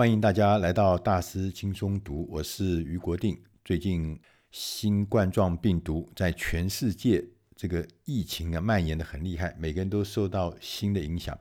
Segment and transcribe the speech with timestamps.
[0.00, 3.38] 欢迎大家来到大师轻松读，我是余国定。
[3.62, 4.18] 最近
[4.50, 7.22] 新冠状病毒在全世界
[7.54, 11.38] 这个疫情啊蔓延得很厉害，每个人都受到新的影响，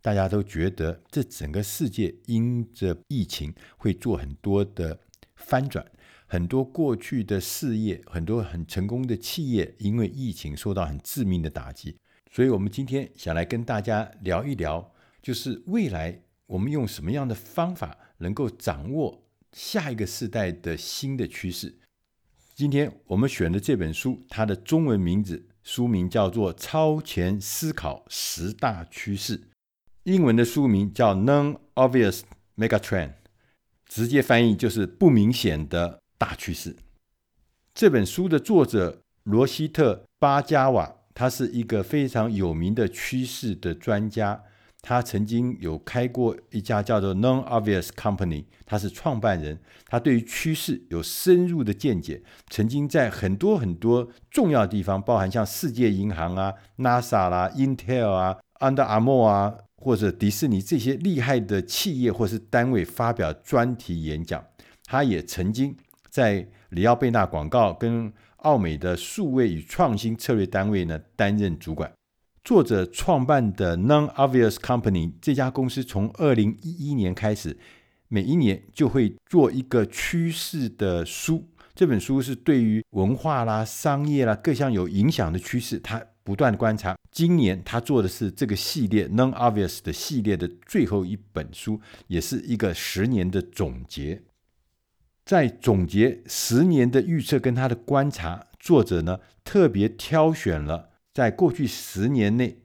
[0.00, 5.00] 大家都觉得这整个世界因着疫情会做很多的
[5.34, 5.84] 翻转，
[6.28, 11.96] 很多过去的事业，很多很成功的企业，因为疫情受到很致命的打击，
[12.30, 16.22] 所以我们今天想来跟大家聊一聊，就是未来。
[16.46, 21.74] 我们用什么样的方法能够掌握下一个世代的新的趋势？
[22.54, 29.38] 今天我们选的这本书，它的中文名字书名叫做《超前思考十大趋势》，
[30.04, 32.22] 英文的书名叫《Non-Obvious
[32.56, 33.08] Megatrend》，
[33.86, 36.76] 直接翻译就是不明显的大趋势。
[37.74, 44.44] 这本书的作者罗希特·巴加瓦，他是一个非常有名的趋势的专家。
[44.88, 64.44] 他曾经有开过一家叫做 Non-Obvious Company，他是创办人，他对于趋势有深入的见解，曾经在很多很多重要地方，包含像世界银行啊、NASA 啦、Intel 啊、Under Armour 啊，或者迪士尼这些厉害的企业或是单位发表专题演讲。
[64.84, 65.76] 他也曾经
[66.08, 71.90] 在里奥贝纳广告跟奥美的数位与创新策略单位呢担任主管。
[72.46, 77.58] 作者创办的 Non-Obvious Company 这家公司，从二零一一年开始，
[78.06, 81.48] 每一年就会做一个趋势的书。
[81.74, 86.96] 这本书是对于文化啦、商业啦各项有影响的趋势，他不断观察。
[87.10, 94.22] 今年他做的是这个系列 Non-Obvious 的系列的最后一本书，也是一个十年的总结。
[95.24, 100.90] 在总结十年的预测跟他的观察，作者呢特别挑选了。
[101.16, 102.58] 在过去十年内，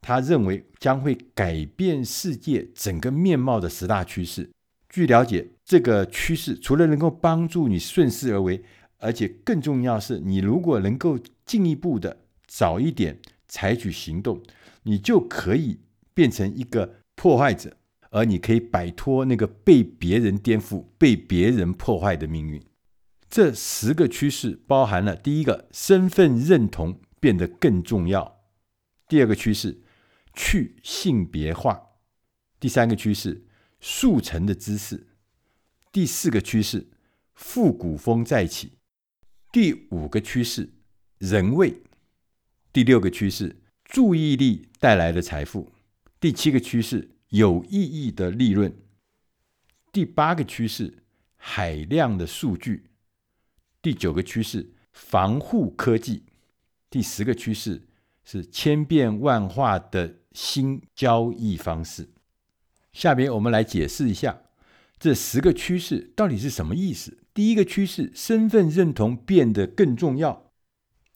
[0.00, 4.48] 他认为将会改变世界整个面貌的十大趋势。
[4.88, 8.62] 据了解，这个趋势除了能够帮助你顺势而为，
[8.98, 14.40] 而且更重要是，你如果能够进一步的早一点采取行动，
[14.84, 15.80] 你就可以
[16.14, 17.76] 变成一个破坏者，
[18.10, 22.62] 而你可以摆脱那个被别人颠覆、被别人破坏的命运。
[23.28, 27.00] 这十个趋势包含了第一个身份认同。
[27.22, 28.42] 变得更重要。
[29.06, 29.80] 第二个趋势，
[30.34, 31.80] 去性别化。
[32.58, 33.46] 第三个趋势，
[33.80, 35.06] 速成的知识。
[35.92, 36.88] 第四个趋势，
[37.32, 38.72] 复古风再起。
[39.52, 40.70] 第五个趋势，
[41.18, 41.84] 人味。
[42.72, 45.70] 第六个趋势，注意力带来的财富。
[46.18, 48.76] 第七个趋势，有意义的利润。
[49.92, 51.04] 第八个趋势，
[51.36, 52.90] 海量的数据。
[53.80, 56.24] 第九个趋势，防护科技。
[56.92, 57.88] 第十个趋势
[58.22, 62.10] 是千变万化的新交易方式。
[62.92, 64.42] 下边我们来解释一下
[64.98, 67.16] 这十个趋势到底是什么意思。
[67.32, 70.50] 第一个趋势，身份认同变得更重要。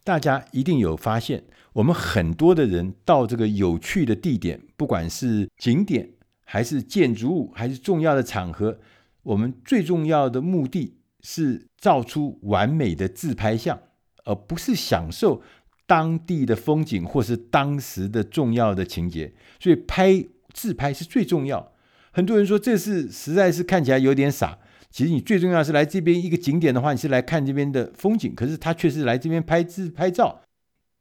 [0.03, 1.45] 大家一定有发现，
[1.75, 8.81] 我们很多的人到这个有趣的地点，不管是景点还是建筑物，还是重要的场合，
[9.23, 13.79] 我们最重要的目的是照出完美的自拍像，
[14.25, 15.43] 而不是享受。
[15.87, 21.73] 当地的风景，或是当时的重要的情节，所以拍自拍是最重要。
[22.11, 24.59] 很多人说这是实在是看起来有点傻。
[24.91, 30.41] 其实你最重要是来这边一个景点的话，你是来看这边的风景，可是他却是来这边拍自拍照。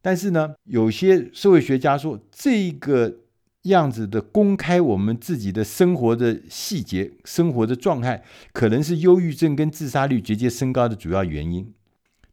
[0.02, 3.16] 但是呢，有些社会学家说，这个
[3.62, 8.22] 样子的公开我们自己的生活的细节、生活的状态，
[8.52, 11.72] 可能是忧郁症跟自杀率节节升高的主要原因。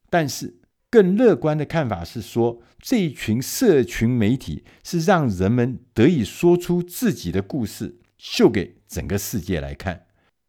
[0.09, 0.55] 但是。
[0.93, 10.03] 更乐观的看法是说，这一群社群媒体是让人们得以说出自己的故事，秀给整个世界来看。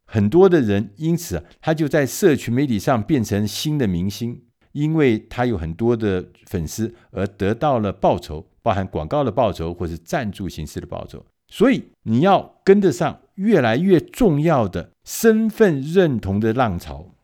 [0.04, 11.24] 很多的人因此他就在社群媒体上变成新的明星，因为他有很多的粉丝而得到了报酬，包含广告的报酬或是赞助形式的报酬。
[11.48, 17.14] 所以你要跟得上越来越重要的身份认同的浪潮，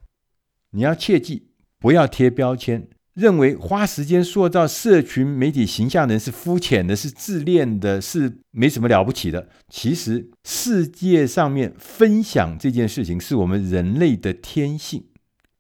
[0.71, 2.89] 你要切记不要贴标签。
[3.21, 9.47] 认为花时间塑造社群媒体形象的人是肤浅的，是自恋的，是没什么了不起的。
[9.69, 15.05] 其实，世界上面分享这件事情是我们人类的天性。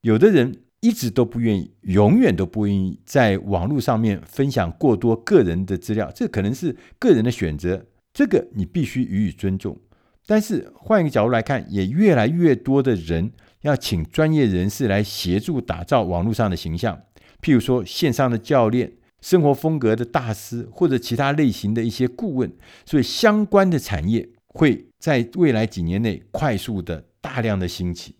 [0.00, 7.84] 有的人一直都不愿意，永远都不愿意在网络上面分享过多个人的资料，这可能是个人的选择，
[8.14, 9.78] 这个你必须予以尊重。
[10.26, 13.30] 但是换一个角度来看，也越来越多的人
[13.60, 16.98] 要请专业人士来协助打造网络上的形象。
[17.42, 22.52] 譬如说，线上的教练、生活风格的大师，或者其他类型的一些顾问，
[22.84, 28.16] 所以相关的产业会在未来几年内快速的大量的兴起。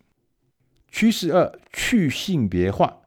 [0.89, 2.97] 趋势二，去性别化，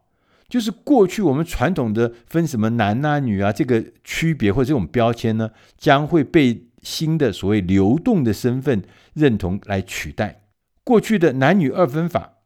[0.49, 8.83] 就是过去我们传统的分什么男啊、女啊这个区别或者这种标签呢，将会被新的所谓流动的身份
[9.13, 10.43] 认同来取代。
[10.83, 12.39] 过去的男女二分法，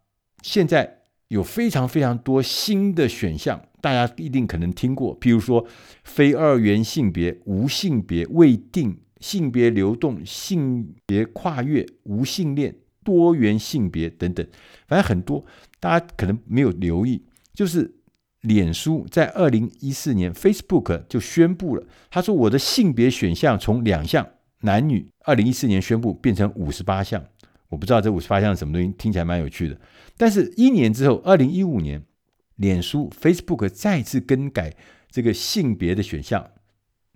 [0.42, 0.97] 现在
[1.28, 5.66] 有非常非常多新的选项，大家一定可能听过，譬如说
[6.04, 12.74] 非二元性别、无性别、未定、性别流动、性别跨越、无性恋。
[13.04, 14.46] 多元性别等等，
[14.86, 15.42] 反正很多，
[15.80, 17.22] 大家可能没有留意，
[17.54, 17.90] 就是
[18.42, 24.28] 脸书在二零一四年，Facebook 就宣布了，他说我的性别选项从两项
[24.60, 27.24] 男女，二零一四年宣布变成五十八项，
[27.68, 29.78] 我不知道这五十八项什么东西，听起来蛮有趣的。
[30.16, 32.02] 但是，一年之后，二零一五年，
[32.56, 34.74] 脸书 Facebook 再次更改
[35.10, 36.50] 这个性别的选项，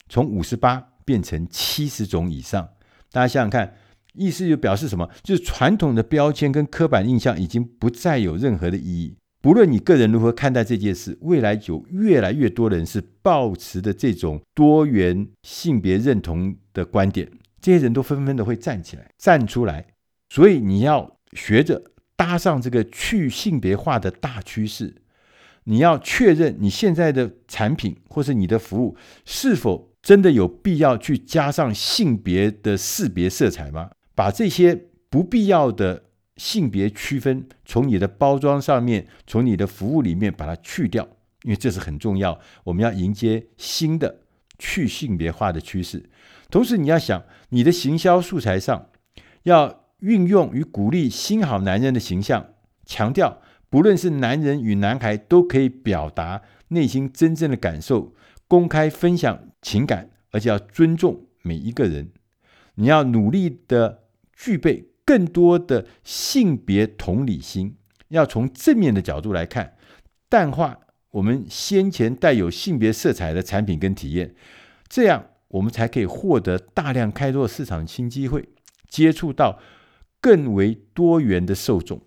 [0.09, 2.69] 从五十八变成七十种以上，
[3.11, 3.75] 大家想想看。
[4.15, 5.09] 意思就表示什么？
[5.23, 9.17] 就是传统的标签跟刻板印象已经不再有任何的意义。
[9.41, 17.27] 不论你个人如何看待这件事，未来有越来越多人是抱持的这种多元性别认同的观点，
[17.59, 19.87] 这些人都纷纷的会站起来、站出来。
[20.33, 25.03] 所以你要学着搭上这个去性别化的大趋势，
[25.65, 28.97] 你要确认你现在的产品或是你的服务
[29.27, 33.91] 是否真的有必要去加上性别的识别色彩吗？
[34.15, 36.05] 把这些不必要的
[36.39, 41.07] 性别区分从你的包装上面，从你的服务里面把它去掉，
[41.43, 42.41] 因为这是很重要。
[42.65, 44.21] 我们要迎接新的
[44.59, 46.09] 去性别化的趋势。
[46.51, 48.89] 同时，你要想你的行销素材上
[49.43, 52.55] 要运用与鼓励新好男人的形象，
[52.85, 58.15] 强调不论是男人与男孩都可以表达内心真正的感受，
[58.47, 62.13] 公开分享情感，而且要尊重每一个人。
[62.75, 64.01] 你要努力的。
[64.35, 67.77] 具备更多的性别同理心，
[68.09, 69.77] 要从正面的角度来看，
[70.29, 70.81] 淡化
[71.13, 74.35] 我们先前带有性别色彩的产品跟体验，
[74.89, 78.49] 这样我们才可以获得大量开拓市场新机会，
[78.89, 79.61] 接触到
[80.23, 82.01] 更为多元的受众。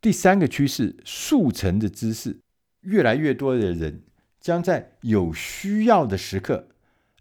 [0.00, 2.38] 第三个趋势，速成的知识，
[2.82, 4.04] 越来越多的人
[4.40, 6.68] 将在有需要的时刻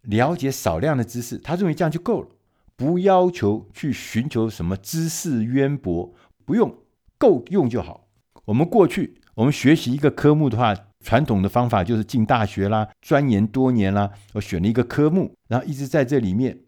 [0.03, 2.27] 了解少量的知识，他认为这样就够了。
[2.75, 6.13] 不要求去寻求什么知识渊博，
[6.45, 6.75] 不用，
[7.17, 8.07] 够用就好。
[8.45, 16.59] 我们过去，我们学习一个科目的话，传统的方法就是进大学啦，钻研多年啦，我选了一个科目，然后一直在这里面。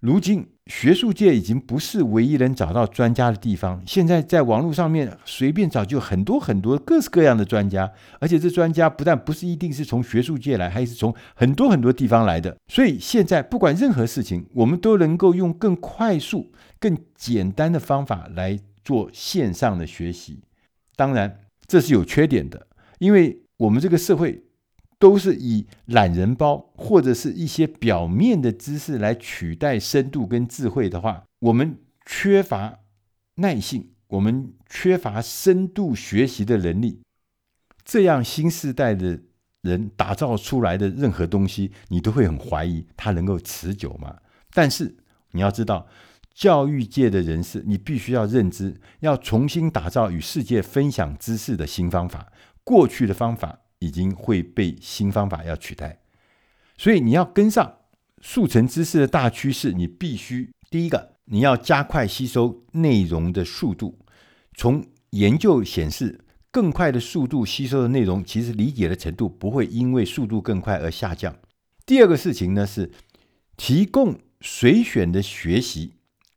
[0.00, 3.82] 如今，学术界已经不是唯一能找到专家的地方。
[3.86, 12.56] 现在在网络上面随便找，就很多很多各式各样的专家，而且这专家不但不是一定是从学术界来，还是从很多很多地方来的。
[12.68, 20.40] 所以现在不管任何事情，我们都能够用更快速、更简单的方法来做线上的学习。
[20.96, 22.66] 当然，这是有缺点的，
[22.98, 24.44] 因为我们这个社会。
[25.00, 32.80] 都是以懒人包或者是一些表面的知识来取代深度跟智慧的话，我们缺乏
[33.36, 37.00] 耐性，我们缺乏深度学习的能力。
[37.82, 39.18] 这样新时代的
[39.62, 44.18] 人打造出来的任何东西，你都会很怀疑它能够持久吗？
[44.52, 44.96] 但是
[45.30, 45.86] 你要知道，
[46.34, 52.30] 教育界的人士，你必须要认知，要重新打造与世界分享知识的新方法，
[52.62, 53.60] 过去的方法。
[53.80, 56.00] 已经会被新方法要取代，
[56.76, 57.78] 所以你要跟上
[58.20, 63.98] 速成知识的大趋势，你必须第一个，你要加快吸收内容的速度。
[64.54, 66.20] 从研究显示，
[66.50, 71.34] 更快的速度吸收的内容，其实理解的程度不会因为速度更快而下降。
[71.86, 72.92] 第二个事情呢，是
[73.56, 75.94] 提供随选的学习，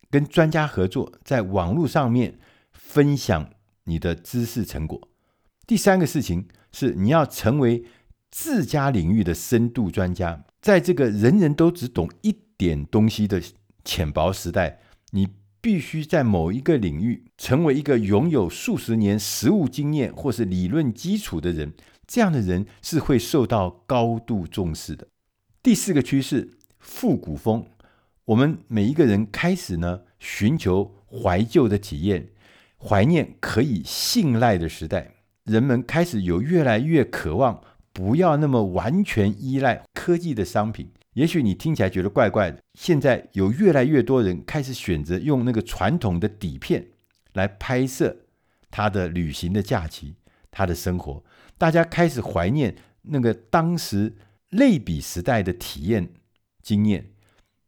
[0.09, 2.39] 跟专家合作，在网络上面
[2.71, 3.49] 分享
[3.83, 5.09] 你的知识成果。
[5.67, 6.47] 第三个事情。
[6.73, 7.85] 是你要成为
[8.29, 13.41] 自家领域的深度专家，在这个人人都只懂一点东西的
[13.85, 14.79] 浅薄时代，
[15.11, 15.29] 你
[15.61, 21.73] 必须在某一个领域成为一个拥有数十年实务经验或是理论基础的人。
[22.05, 25.07] 这样的人是会受到高度重视的。
[25.61, 27.65] 第四个趋势，复古风，
[28.25, 32.27] 我们每一个人开始呢，寻求怀旧的体验，
[32.77, 35.12] 怀念可以信赖的时代。
[35.45, 40.91] 人们开始有越来越渴望，不要那么完全依赖科技的商品。
[41.13, 42.59] 也许你听起来觉得怪怪的。
[42.73, 46.87] 现在有越来越多人开始选择用那个传统的底片
[47.33, 48.15] 来拍摄
[48.71, 50.15] 他的旅行的假期、
[50.49, 51.23] 他的生活。
[51.57, 54.15] 大家开始怀念那个当时
[54.49, 56.09] 类比时代的体验
[56.61, 57.11] 经验，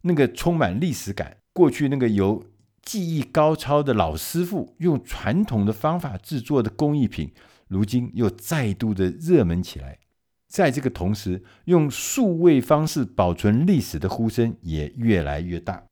[0.01, 1.37] 那个充满历史感。
[1.53, 2.43] 过去那个由
[2.81, 7.31] 技艺高超的老师傅用传统的方法制作的工艺品，
[7.67, 9.99] 如今又再度的热门起来。
[10.47, 15.83] 在这个同时，用数位方式保存历史的呼声也越来越大。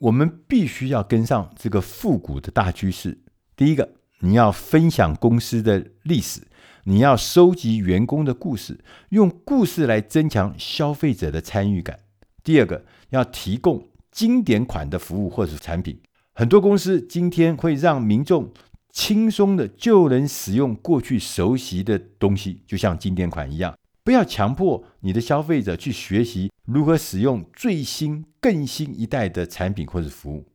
[0.00, 3.18] 我们必须要跟上这个复古的大趋势。
[3.56, 6.42] 第一个，你要分享公司的历史，
[6.82, 8.80] 你要收集员工的故事，
[9.10, 12.00] 用故事来增强消费者的参与感。
[12.42, 15.98] 第二个，要提供经典款的服务或者产品。
[16.34, 18.52] 很多公司今天会让民众
[18.94, 23.76] 轻松的就能使用过去熟悉的东西，就像经典款一样。
[24.04, 30.46] 不要强迫你的消费者去学习如何使用最新、更新一代的产品或者服务。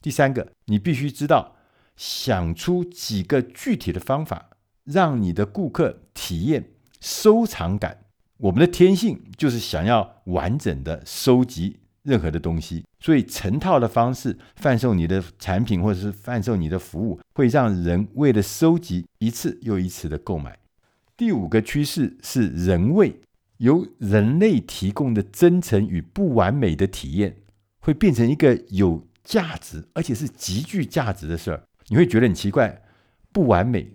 [0.00, 1.56] 第三个，你必须知道，
[1.94, 4.50] 想出几个具体的方法，
[4.84, 6.70] 让你的顾客体验
[7.00, 8.04] 收藏感。
[8.38, 11.80] 我们的天性就是想要完整的收集。
[12.08, 20.58] 任何的东西，所以成套的方式贩售你的产品或者是贩售你的服务，会让人为了收集一次又一次的购买。
[21.16, 23.20] 第五个趋势是人味，
[23.58, 27.36] 由人类提供的真诚与不完美的体验，
[27.80, 31.62] 会变成一个有价值而且是极具价值的事儿。
[31.88, 32.82] 你会觉得很奇怪，
[33.32, 33.92] 不完美，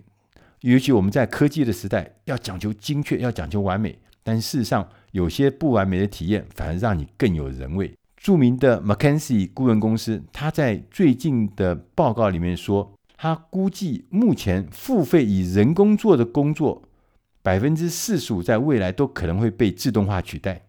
[0.60, 7.92] 尤其我们在科技的时代，要讲究精确，要讲究完美，但事实上有些不完美的体验反而让你更有人味。
[8.24, 16.88] 著名的 McKinsey 顾问公司，他在最近的报告里面说，他估计目前付费以人工做的工作，
[17.42, 20.62] 百分之四十五在未来都可能会被自动化取代。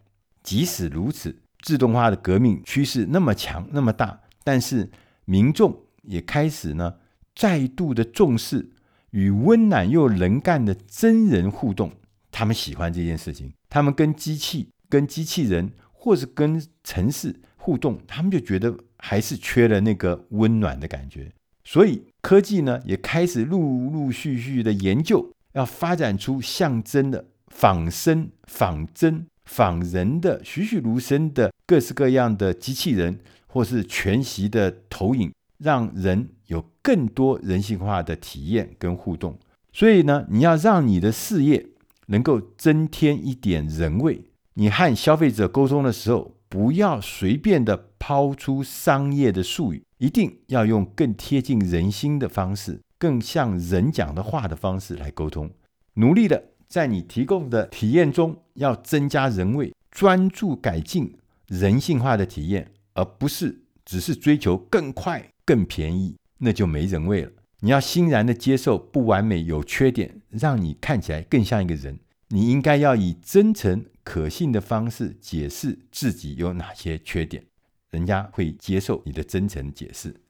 [0.43, 4.91] 即使如此，自动化的革命趋势那么强那么大，但是
[5.23, 6.95] 民众也开始呢
[7.33, 8.69] 再度的重视
[9.11, 11.89] 与温暖又能干的真人互动，
[12.31, 15.71] 他们喜欢这件事情，他们跟机器、跟机器人。
[15.97, 17.35] 或是跟城市
[17.65, 21.31] 互动，他们就觉得还是缺了那个温暖的感觉。
[21.63, 39.39] 所以科技呢，也开始陆陆续续的研究，要发展出象征的仿生、仿真、仿人的栩栩如生的各式各样的机器人，或是全息的投影，让人有更多人性化的体验跟互动。
[39.73, 41.65] 所以呢，你要让你的事业
[42.05, 44.21] 能够增添一点人味。
[44.53, 55.49] 你和消费者沟通的时候，不要随便的抛出商业的术语，一定要用更贴近人心的方式，更像人讲的话的方式来沟通。
[55.95, 67.31] 努力的在你提供的体验中要增加人味，专注改进人性化的体验，而不是只是追求更快、更便宜，那就没人味了。
[67.61, 71.99] 你要欣然的接受不完美、有缺点，让你看起来更像一个人。
[72.29, 77.43] 你应该要以真诚、可信的方式解释自己有哪些缺点，
[77.89, 80.21] 人家会接受你的真诚解释。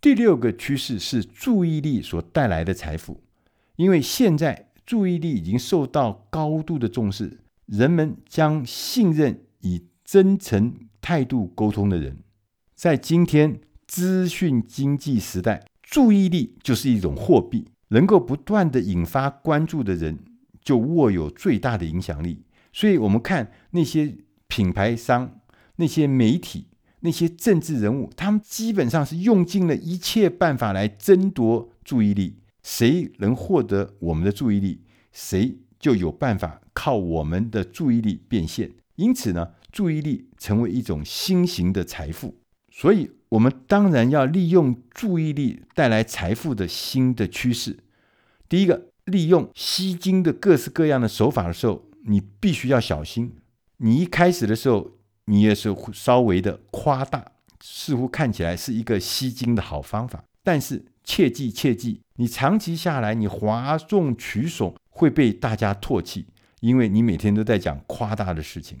[0.00, 3.22] 第六个趋势是注意力所带来的财富，
[3.76, 12.16] 因为现在注意力已经受到高度的重视，人们将信任以真诚态度沟通的人。
[12.74, 20.18] 在今天资讯经济时代，注意力就是一种货币，能够不断地引发关注的人。
[20.64, 24.16] 就握有最大的影响力，所以我们看那些
[24.48, 25.40] 品牌商、
[25.76, 26.68] 那些媒体、
[27.00, 32.38] 那些政治人物，他们基本上是用尽了一切办法来争夺注意力。
[32.62, 38.70] 谁能获得我们的注意力，谁就有办法靠我们的注意力变现。
[38.96, 42.38] 因此呢，注意力成为一种新型的财富。
[42.70, 47.78] 所以，我们当然要利用注意力带来财富的新的趋势。
[48.48, 48.88] 第一个。
[49.06, 53.36] 利用吸金的各式各样的手法的时候，你必须要小心。
[53.78, 54.92] 你一开始的时候，
[55.26, 60.24] 你也是稍微的夸大，似乎看起来是一个吸睛的好方法。
[60.42, 66.26] 但是切记切记，你长期下来，你哗众取宠会被大家唾弃，
[66.60, 68.78] 因为你每天都在讲夸大的事情。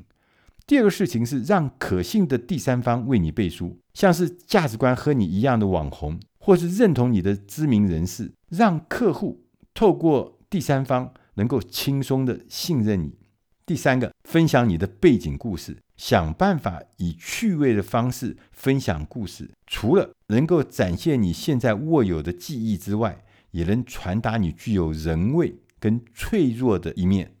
[0.66, 9.44] 第二个事情是让可信的第三方为你背书，像是价值观和你一样的网红，或是认同你的知名人士，让客户。
[9.74, 13.18] 透过第三方能够轻松的信任你。
[13.64, 19.50] 第三个，分享你的背景故事，想办法以趣味的方式分享故事。
[19.66, 27.36] 除了能够展现你现在握有的技艺之外，也能传达你具有人味跟脆弱的一面。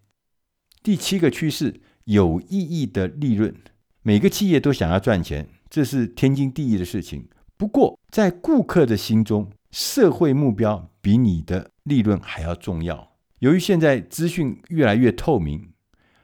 [0.82, 3.54] 第七个趋势，有意义的利润。
[4.02, 7.28] 每个企业都想要赚钱，这是天经地义的事情。
[7.56, 13.11] 不过，在顾客的心中，社会目标比你的利润还要重要。
[13.42, 15.68] 由于现在资讯越来越透明，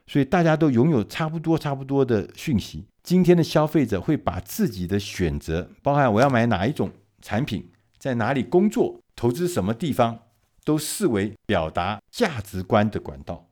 [0.06, 2.86] 所以大家都拥有差不多差不多的讯息。
[3.02, 10.16] 今天的消费者会把自己的选择，包含我要买哪一种产品，在哪里工作，投资什么地方，
[10.62, 13.48] 都视为表达价值观的管道。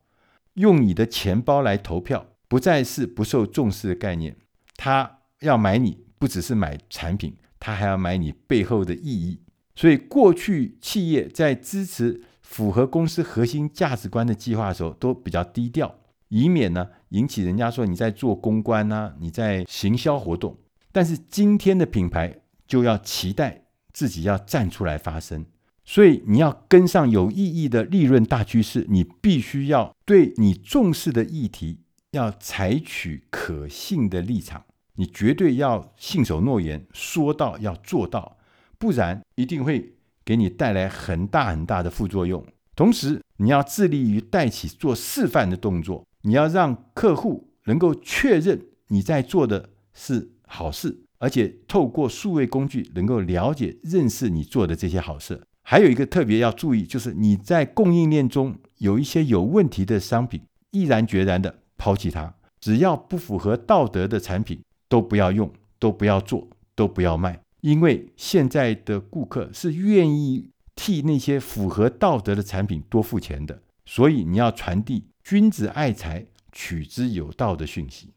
[0.54, 4.36] 用你的钱包来投票，不再是不受重视的概念。
[4.76, 9.40] 他要买你，不只是买产品，他还要买你背后的意义。
[9.74, 15.92] 所以，过去企业在支持符合公司核心价值观的计划的时候，都比较低调。
[16.28, 20.56] 以免呢引起人家说你在做公关啊，你在行销活动。
[20.92, 25.44] 但是今天的品牌就要期待自己要站出来发声，
[25.84, 31.80] 所以你要跟上有意义的利润大趋势，你必须要对你重视的议题
[32.12, 38.38] 要采取可信的立场，你绝对要信守诺言，说到要做到，
[38.78, 39.95] 不然一定会
[40.26, 42.44] 给你带来很大很大的副作用。
[42.74, 46.04] 同时，你要致力于带起做示范的动作。
[46.22, 55.40] 你要让客户能够确认你在做的是好事，而且透过数位工具能够了解、认识你做的这些好事。
[55.62, 60.42] 还有一个特别要注意，就是你在供应链中有一些有问题的商品，
[60.72, 62.34] 毅然决然的抛弃它。
[62.60, 67.40] 只要不符合道德的产品，都不要用，都不要做，都不要卖。
[67.66, 75.06] 因为现在的顾客是愿意替那些符合道德的产品多付钱的，所以你要传递。
[75.24, 78.12] 君子爱财，取之有道的讯息。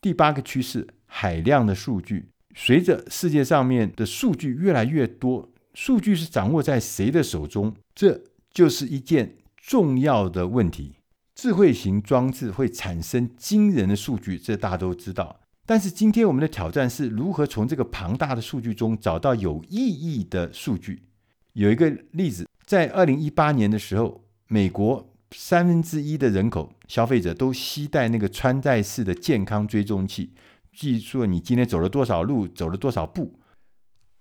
[0.00, 2.30] 第八个趋势，海量的数据。
[2.56, 7.72] 随着世界上面的数据越来越多，数据是掌握在谁的手中？
[7.94, 8.20] 这
[8.50, 10.96] 就是一件重要的问题。
[11.36, 15.38] 智慧型装置会产生惊人的数据，这大家都知道。
[15.66, 21.02] 但是今天我们的挑战是如何从这个庞大的数据中找到有意义的数据。
[21.52, 25.08] 有一个例子，在二零一八年的时候，美国。
[25.34, 30.34] 三分之一的人口消费者都携带那个穿戴式的健康追踪器，
[30.74, 33.40] 记住你今天走了多少路，走了多少步，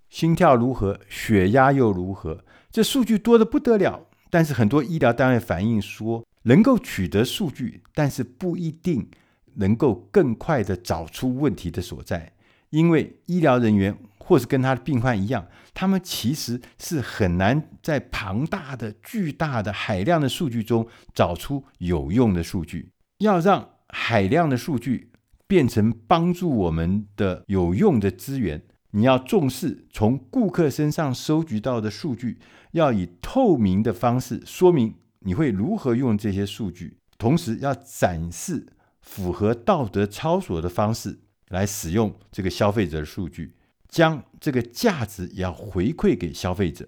[0.10, 4.07] 心跳如何，血压又如何，这数据多得不得了。
[4.29, 9.10] 但是很多医疗单位反映说，能够取得数据，但是不一定
[9.56, 12.34] 能够更快地找出问题的所在，
[12.70, 13.98] 因为医疗人员。
[14.24, 22.92] 或是跟他的病患一样，他们其实是很难在庞大的、巨大的、海量的数据中找出有用的数据。
[23.18, 25.12] 要让海量的数据
[25.48, 28.62] 变成帮助我们的有用的资源，
[28.92, 32.40] 你要重视从顾客身上收集到的数据，
[32.72, 38.68] 要以透明的方式说明你会如何用这些数据，同时要展示
[39.02, 43.56] 符合道德操守的方式来使用这个消费者的数据。
[43.88, 46.88] 将这个价值也要回馈给消费者。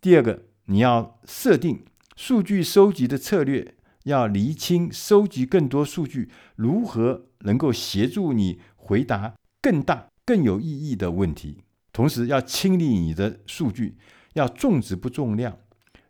[0.00, 11.64] 第二个，你要设定数据收集的策略，要厘清收集更多数据如何能够协助你回答更大、更有意义的问题。
[11.92, 13.96] 同时，要清理你的数据，
[14.34, 15.58] 要重质不重量，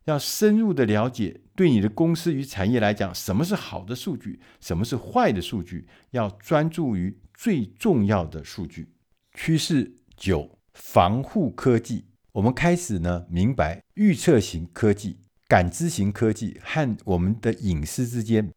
[0.06, 8.88] 要深入的了解对你的公司与产业来讲，什么是好的数据，什么是坏的数据，要专注于最重要的数据
[9.36, 9.92] 趋势。
[10.16, 18.50] 九、防护科技，我们开始呢明白预测型科技、感知型科技和我们的隐私之间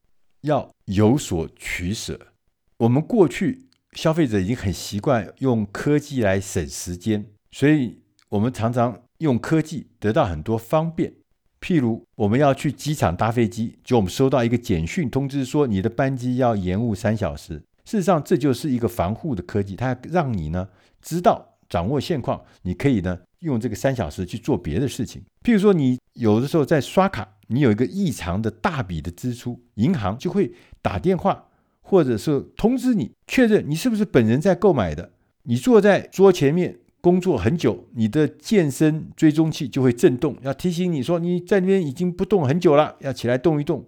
[0.43, 2.17] 要有所取舍。
[2.77, 11.13] 我们过去消费者已经很习惯用科技来省时间，所以我们常常用科技得到很多方便。
[11.61, 17.63] 譬如我们要去机场搭飞机，就我们收到一个简讯通知说你的班机要延误三小时。
[17.85, 20.67] 事实上，这就是一个防护的科技，它让你呢
[21.01, 21.45] 知道。
[21.69, 25.21] 掌握现况，你可以呢用这个三小时去做别的事情。
[25.43, 31.45] 譬如说，你有的时候在刷卡，你有一个异常的大笔的支出，银行就会打电话
[31.81, 35.11] 或者是通知你，确认你是不是本人在购买的。
[35.43, 43.85] 你坐在桌前面工作很久，你的健身追踪器就会震动，要提醒你说你在那边已经不动很久了，要起来动一动。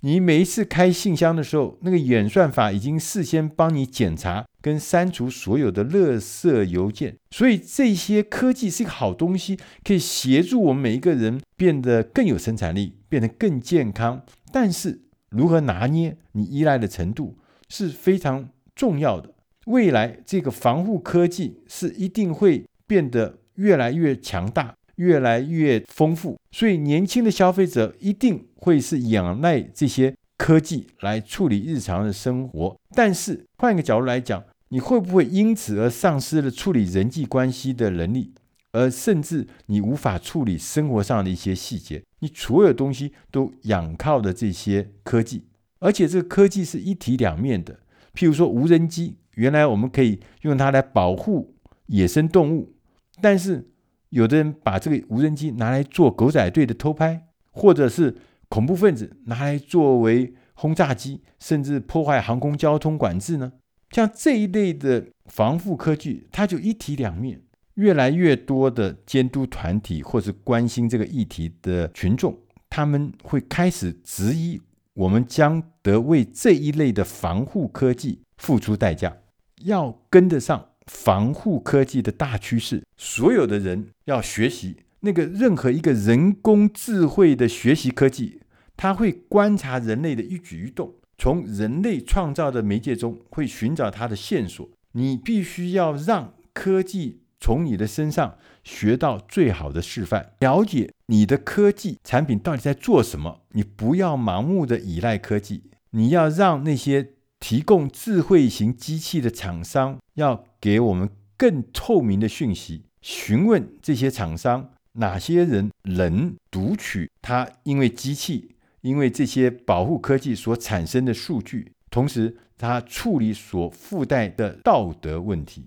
[0.00, 14.22] 你每一次开信箱的时候，那个演算法已经事先帮你检查跟删除所有的垃圾邮件，所以这些科技是一个好东西，可以协助我们每一个人变得更有生产力，变得更健康。
[14.52, 17.38] 但是如何拿捏你依赖的程度
[17.70, 19.30] 是非常重要的。
[19.66, 24.74] 未来这个防护科技是一定会变得越来越强大。
[24.96, 32.78] 越来越丰富，所以年轻的消费者一定会是仰赖这些科技来处理日常的生活。
[32.94, 38.32] 但是换一个角度来讲，你会不会因此而丧失了处理人际关系的能力，
[38.70, 42.00] 而甚至你无法处理生活上的一些细节？
[42.20, 45.42] 你所有东西都仰靠的这些科技，
[45.80, 47.80] 而且这个科技是一体两面的。
[48.14, 51.54] 譬如说无人机原来我们可以用它来保护
[51.86, 52.74] 野生动物，
[53.20, 53.70] 但是
[54.10, 58.16] 有的人把这个无人机拿来做狗仔队的偷拍，或者是
[58.48, 63.52] 恐怖分子拿来作为轰炸机，甚至破坏航空交通管制呢？
[63.90, 67.40] 像这一类的防护科技，它就一体两面。
[67.74, 72.38] 越来越多的监督团体或是关心这个议题的群众，
[72.70, 74.60] 他们会开始质疑：
[74.92, 79.16] 我们将得为这一类的防护科技付出代价。
[79.64, 88.40] 要跟得上防护科技的大趋势，所有的人要学习那个任何一个人工智慧的学习科技，
[88.76, 94.68] 它会观察人类的一举一动，从人类创造的媒介中会寻找它的线索。
[94.92, 97.20] 你必须要让科技。
[97.40, 103.42] 从你的身上学到最好的示范，了解你的科技产品到底在做什么。
[103.50, 107.10] 你不要盲目的依赖科技，你要让那些
[107.44, 112.86] 提供智慧型机器的厂商要给我们更透明的讯息。
[113.02, 125.66] 询问这些厂商，哪些人能读取它因为机器、因为这些保护科技所产生的数据，同时它处理所附带的道德问题。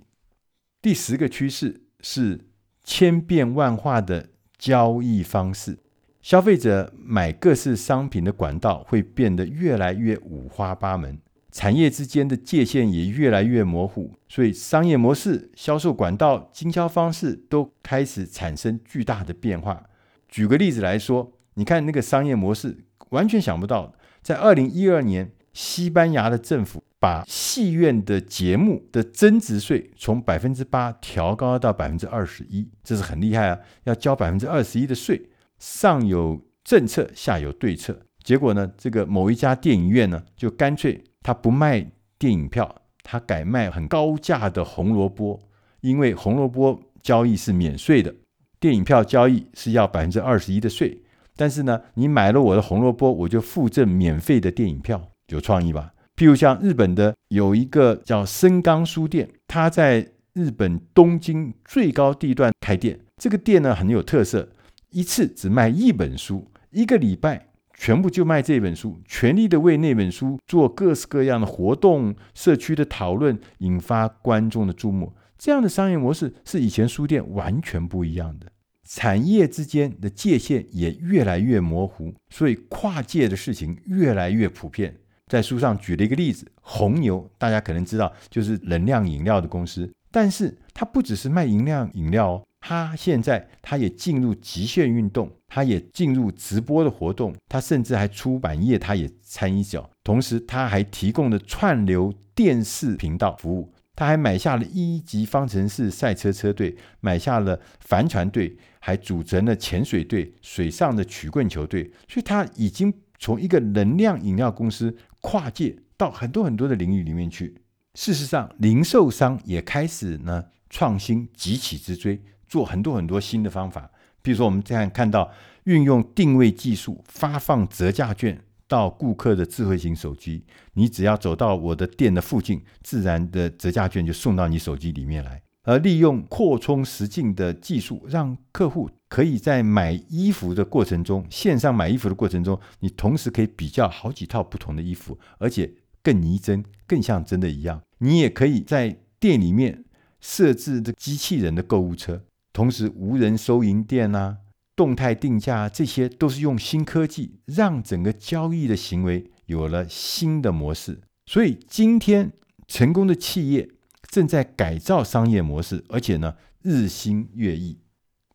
[0.82, 2.40] 第十个趋势是
[2.84, 5.78] 千变万化的交易方式，
[6.24, 11.20] 消费者买各式商品的管道会变得越来越五花八门，
[11.58, 19.82] 产业之间的界限也越来越模糊，所以商业模式、销售管道、经销方式都开始产生巨大的变化。
[20.30, 23.92] 举个例子来说，你看那个商业模式，完全想不到，
[24.22, 26.84] 在二零一二年，西班牙的政府。
[27.00, 33.60] 把戏院的节目的增值税从百分之八调高到百分之二十一，这是很厉害啊！
[33.84, 38.02] 要交百分之二十一的税，上有政策，下有对策。
[38.24, 41.86] 结果呢，这个某一家电影院呢，就干脆他不卖
[42.18, 45.38] 电影票，他改卖很高价的红萝卜，
[45.82, 48.16] 因为红萝卜交易是免税的，
[48.62, 51.02] 电影票交易是要百分之二十一的税。
[51.36, 55.92] 但是呢，你买了我的红萝卜，我就附赠免费的电影票，有创意吧？
[56.16, 62.98] 譬如像日本的有一个叫森冈书店，它在日本东京最高地段开店。
[63.22, 64.48] 这个店呢很有特色，
[64.92, 67.47] 一次只卖一本书，一个礼拜
[67.78, 75.14] 全部就卖这本书，全力的为那本书做各式各样的活动、社区的讨论，引发观众的注目。
[75.38, 78.48] 这样的商业模式是以前书店完全不一样的。
[78.84, 84.96] 产业之间的界限也越来越模糊，所以跨界的事情越来越普遍。
[85.28, 89.92] 在书上举了一个例子，红牛大家可能知道，就是能量饮料的公司。
[90.10, 99.90] 但是它不只是卖能量饮料哦，他现在他也进入极限运动，他也进入直播的活动，他甚至还出版业，他也参一脚。
[100.04, 111.90] 同时，他还提供了串流电视频道服务，他还买下了一级方程式赛车车队，买下了帆船队，还组成了潜水队、水上的曲棍球队。
[112.10, 114.94] 所以，他已经从一个能量饮料公司。
[115.22, 117.62] 跨界到很多很多的领域里面去。
[117.96, 123.90] 事实上，零售商也开始呢创新，急起直追，做很多很多新的方法。
[124.22, 125.32] 比如说，我们这样看到
[125.64, 135.42] 运用定位技术发放折价券到顾客的智慧型手机，你只要走到我的店的附近，自然的折价券就送到你手机里面来。
[135.64, 145.70] 而利用扩充实境的技术，让客户可以在买衣服的过程中，线上买衣服的过程中，你同时可以比较好几套不同的衣服，而且
[146.02, 147.82] 更拟真，更像真的一样。
[147.98, 149.84] 你也可以在店里面
[150.22, 152.24] 设置的机器人的购物车，
[152.58, 154.38] 同时无人收银店啊，
[154.76, 161.02] 动态定价啊，这些都是用新科技让整个交易的行为有了新的模式。
[161.28, 162.32] 所以今天
[162.68, 163.70] 成功的企业。
[164.10, 167.78] 正在改造商业模式，而且呢，日新月异。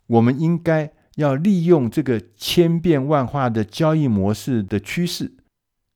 [0.06, 5.32] 我们应该要利用这个千变万化的交易模式的趋势。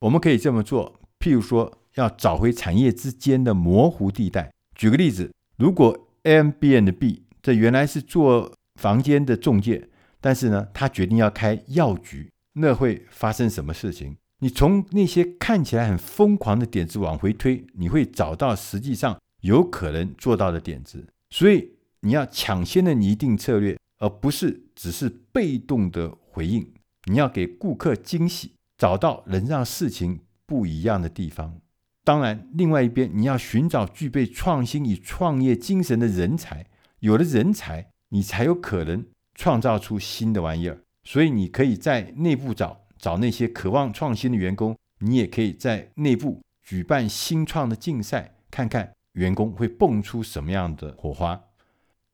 [0.00, 4.50] 我们可以这么做，譬如说，要找回产业之间的模糊地带。
[4.74, 9.88] 举个例子，如果 A、B、N 的 B 这原来是做房间的中介，
[10.20, 14.16] 但是呢，他决定要开药局，那会发生什么事情？
[14.40, 19.16] 你从那些看起来很疯狂的点子往回推，你会找到实际上。
[19.42, 26.68] 有可能做到的点子，所以你要抢先的拟定策略，而不是只是被动的回应。
[27.04, 31.60] 你要给顾客惊喜，找到能让事情不一样的地方。
[32.02, 36.66] 当然，另外一边你要寻找具备创新与创业精神的人才。
[37.00, 40.80] 有了人才，你才有可能创造出新的玩意儿。
[41.04, 48.92] 所以，你可以在内部找找那些渴望创新的员工，你也可以在内部举办新创的竞赛，看看。
[49.16, 51.44] 员工会蹦出什么样的火花。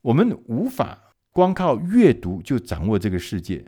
[0.03, 3.65] 我们无法光靠阅读就掌握这个世界，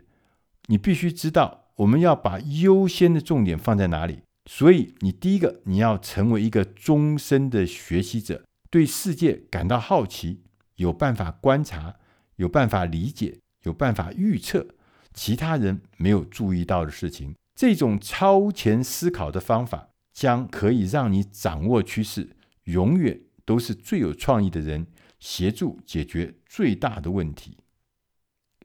[0.67, 4.19] 你必须知道我们要把优先的重点放在哪里。
[4.49, 10.39] 所以，你第一个，你要成为一个终身的学习者，对世界感到好奇，
[10.75, 11.95] 有办法观察，
[12.35, 14.67] 有办法理解，有办法预测
[15.13, 17.35] 其他人没有注意到的事情。
[17.55, 22.35] 这种超前思考的方法，将可以让你掌握趋势，
[22.65, 24.87] 永远都是最有创意的人，
[25.19, 27.57] 协助解决最大的问题。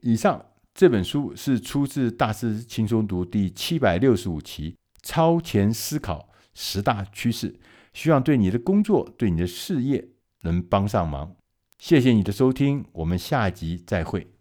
[0.01, 4.75] 以上这本书是出自《大师轻松读》第七百六十五期。
[5.03, 7.59] 超前思考十大趋势，
[7.91, 10.09] 希望对你的工作、对你的事业
[10.41, 11.35] 能帮上忙。
[11.81, 14.27] 谢谢你的收听，我们下集再会。